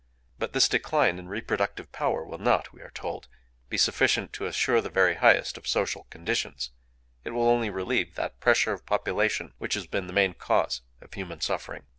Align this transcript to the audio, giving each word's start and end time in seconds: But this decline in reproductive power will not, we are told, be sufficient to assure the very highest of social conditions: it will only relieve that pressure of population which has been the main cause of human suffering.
But 0.39 0.53
this 0.53 0.67
decline 0.67 1.19
in 1.19 1.27
reproductive 1.29 1.91
power 1.91 2.25
will 2.25 2.39
not, 2.39 2.73
we 2.73 2.81
are 2.81 2.89
told, 2.89 3.27
be 3.69 3.77
sufficient 3.77 4.33
to 4.33 4.47
assure 4.47 4.81
the 4.81 4.89
very 4.89 5.13
highest 5.13 5.59
of 5.59 5.67
social 5.67 6.05
conditions: 6.09 6.71
it 7.23 7.29
will 7.35 7.47
only 7.47 7.69
relieve 7.69 8.15
that 8.15 8.39
pressure 8.39 8.73
of 8.73 8.87
population 8.87 9.53
which 9.59 9.75
has 9.75 9.85
been 9.85 10.07
the 10.07 10.13
main 10.13 10.33
cause 10.33 10.81
of 11.01 11.13
human 11.13 11.39
suffering. 11.39 11.83